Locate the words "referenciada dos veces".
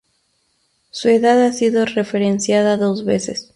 1.85-3.49